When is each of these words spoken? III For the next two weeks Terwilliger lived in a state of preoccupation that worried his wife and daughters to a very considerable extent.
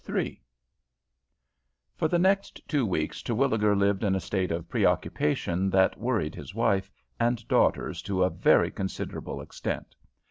III 0.09 0.41
For 1.95 2.07
the 2.07 2.17
next 2.17 2.67
two 2.67 2.87
weeks 2.87 3.21
Terwilliger 3.21 3.75
lived 3.75 4.03
in 4.03 4.15
a 4.15 4.19
state 4.19 4.49
of 4.51 4.67
preoccupation 4.67 5.69
that 5.69 5.95
worried 5.99 6.33
his 6.33 6.55
wife 6.55 6.89
and 7.19 7.47
daughters 7.47 8.01
to 8.01 8.23
a 8.23 8.31
very 8.31 8.71
considerable 8.71 9.41
extent. 9.41 9.93